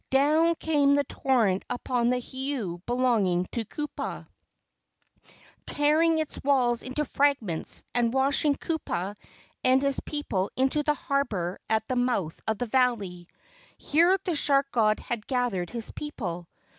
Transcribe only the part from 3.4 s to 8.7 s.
to Kupa, tearing its walls into fragments and washing